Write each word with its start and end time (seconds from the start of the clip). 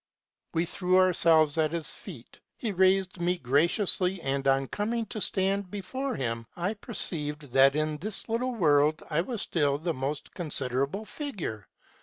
We 0.55 0.65
threw 0.65 0.97
ourselves 0.97 1.59
at 1.59 1.73
his 1.73 1.91
feet: 1.91 2.39
lie 2.63 2.71
raised 2.71 3.19
me 3.21 3.33
very 3.33 3.37
graciously; 3.37 4.19
and, 4.23 4.47
on 4.47 4.67
coming 4.67 5.05
to 5.05 5.21
stand 5.21 5.69
before 5.69 6.15
him, 6.15 6.47
I 6.57 6.73
perceived, 6.73 7.51
that 7.51 7.75
in 7.75 7.97
this 7.97 8.27
little 8.27 8.55
world 8.55 9.03
I 9.11 9.21
was 9.21 9.43
still 9.43 9.77
the 9.77 9.93
most 9.93 10.33
considerable 10.33 11.05
figure. 11.05 11.67